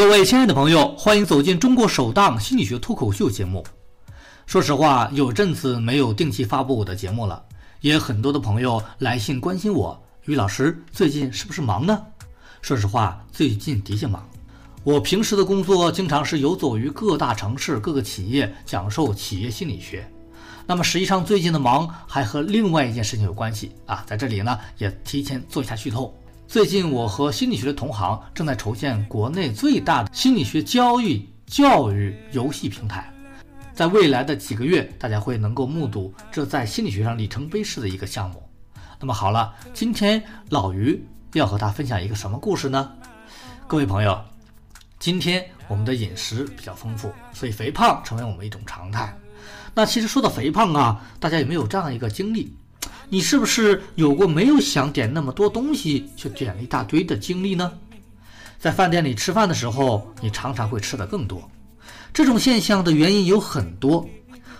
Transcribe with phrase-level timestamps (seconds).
[0.00, 3.62] 各位亲爱的朋友，欢迎走进中国首档心理学脱口秀节目。
[4.46, 7.44] 说实话，有阵子没有定期发布我的节目了，
[7.82, 12.02] 也很多的朋友来信关心我，于老师最近是不是忙呢？
[12.62, 14.26] 说实话，最近的确忙。
[14.84, 20.10] 我平时的工作经常是游走于各大城市、各个企业，讲授企业心理学。
[20.66, 26.16] 那么实际上最近的忙还和另外一件事情有关系啊，在这里呢也提前做一下剧透。
[26.50, 33.08] 最近，我和心理学的同行正在筹建国内最大的心理学交易教育游戏平台，
[33.72, 38.42] 在未来的几个月，大家会能够目睹这在心理学上里程碑式的一个项目。
[38.98, 41.00] 那么好了，今天老于
[41.34, 42.94] 要和大家分享一个什么故事呢？
[43.68, 44.20] 各位朋友，
[44.98, 49.16] 今天我们的饮食比较丰富，所以肥胖成为我们一种常态。
[49.72, 52.52] 那其实说到肥胖啊，大家有没有这样一个经历？
[53.12, 57.72] 你是不是有过没有想点那么多东西，却点了一大堆的经历呢？
[58.56, 61.50] 在饭店里吃饭的时候，你常常会吃的更多。
[62.14, 64.08] 这种现象的原因有很多，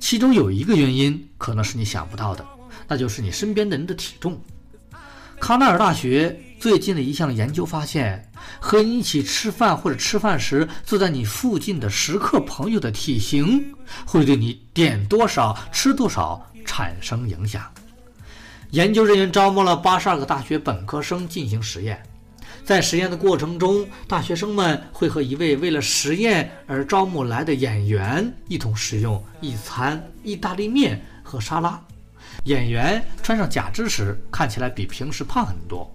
[0.00, 2.44] 其中有一个原因可能是你想不到的，
[2.88, 4.40] 那就是你身边的人的体重。
[5.38, 13.72] 康奈尔大学最近的一项研究发现，和你一起吃饭或者吃饭时坐在你附近的食客朋友的体型，
[14.04, 17.62] 会对你点多少、吃多少产生影响。
[18.72, 22.02] 研究人员招募了八十二个大学本科生进行实验，
[22.64, 31.78] 在实验的过程中，大学生们会和一位为了实验而招募来的演员一同食用一餐意大利面和沙拉。
[32.44, 35.94] 演员穿上假肢时看起来比平时胖很多。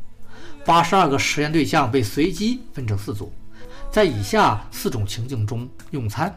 [0.64, 3.34] 八十二个实验对象被随机分成四组，
[3.92, 6.32] 在以下四种情境中用餐：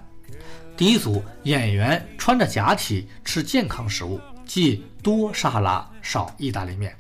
[0.75, 4.19] 第一组，演员穿着假体吃健康食物。
[4.51, 6.93] 即多沙拉少意大利面。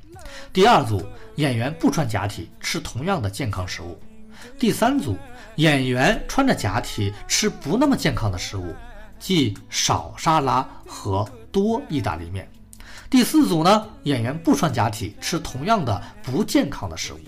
[0.52, 4.00] 第二组演员不穿假体，吃同样的健康食物。
[4.56, 5.18] 第三组
[5.56, 8.72] 演员穿着假体，吃不那么健康的食物，
[9.18, 12.48] 即少沙拉和多意大利面。
[13.10, 17.18] 第四组呢，演员不穿假体，吃同样的不健康的食物。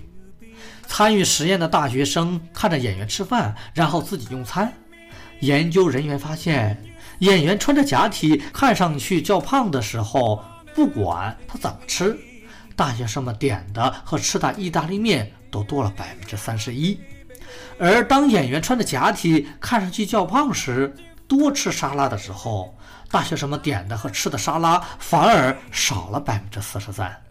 [0.86, 4.72] 参与实验的大学生看着演员吃饭，然后自己用餐。
[5.40, 6.80] 研究人员发现。
[7.22, 10.42] 演员穿着假体看上去较胖的时候，
[10.74, 12.18] 不管他怎么吃，
[12.74, 16.98] 大学生们点的和吃的意大利面都多了百分之三十一。
[17.78, 20.92] 而当演员穿着假体看上去较胖时，
[21.28, 22.76] 多吃沙拉的时候，
[23.08, 27.21] 大学生们点的和吃的沙拉反而少了百分之四十三。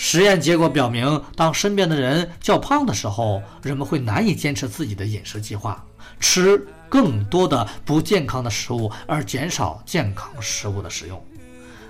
[0.00, 5.84] 实验结果表明，当身边的人较胖的时候，人们会难以坚持自己的饮食计划，
[6.18, 6.66] 吃。
[6.90, 11.22] 更多的不健康的食物，而减少健康食物的使用。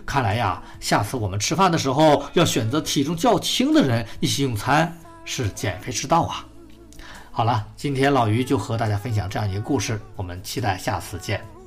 [0.04, 4.92] 看来呀，下次我们吃饭的时候要选择体重较轻的人一起用餐，
[5.24, 6.44] 是减肥之道啊！
[7.30, 11.57] 好了，今天老于就和大家分享这样一个故事，我们期待下次见。